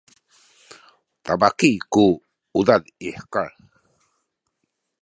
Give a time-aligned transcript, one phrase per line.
[1.25, 2.05] tabaki ku
[2.59, 3.49] udad i hekal